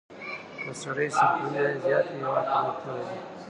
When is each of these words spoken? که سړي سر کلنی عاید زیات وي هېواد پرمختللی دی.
که 0.61 0.71
سړي 0.81 1.07
سر 1.17 1.27
کلنی 1.35 1.57
عاید 1.61 1.81
زیات 1.85 2.05
وي 2.09 2.17
هېواد 2.21 2.45
پرمختللی 2.51 3.03
دی. 3.09 3.19